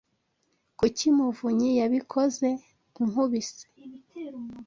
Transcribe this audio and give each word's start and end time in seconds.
"Kuki 0.77 1.05
muvunyi 1.17 1.69
yabikoze?" 1.79 2.47
"Unkubise." 3.01 3.65